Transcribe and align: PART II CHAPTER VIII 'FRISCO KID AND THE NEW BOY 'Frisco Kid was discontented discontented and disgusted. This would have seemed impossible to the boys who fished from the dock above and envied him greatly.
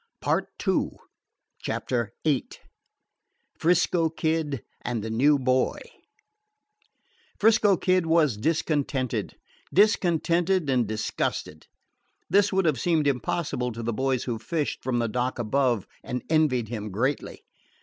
PART 0.19 0.47
II 0.67 0.93
CHAPTER 1.61 2.11
VIII 2.25 2.49
'FRISCO 3.59 4.09
KID 4.09 4.63
AND 4.81 5.03
THE 5.03 5.11
NEW 5.11 5.37
BOY 5.37 5.79
'Frisco 7.39 7.77
Kid 7.77 8.07
was 8.07 8.35
discontented 8.35 9.35
discontented 9.71 10.71
and 10.71 10.87
disgusted. 10.87 11.67
This 12.31 12.51
would 12.51 12.65
have 12.65 12.79
seemed 12.81 13.05
impossible 13.05 13.71
to 13.73 13.83
the 13.83 13.93
boys 13.93 14.23
who 14.23 14.39
fished 14.39 14.81
from 14.83 14.97
the 14.97 15.07
dock 15.07 15.37
above 15.37 15.85
and 16.03 16.23
envied 16.31 16.69
him 16.69 16.89
greatly. 16.89 17.43